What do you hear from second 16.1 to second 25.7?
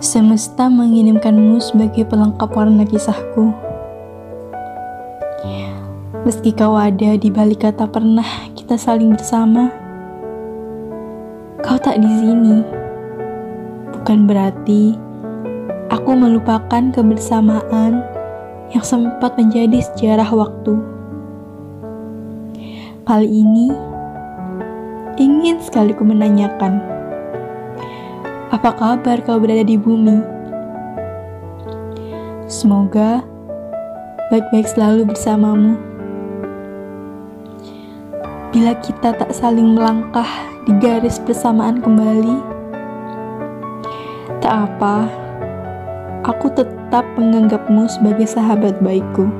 melupakan kebersamaan yang sempat menjadi sejarah waktu. Kali ini, ingin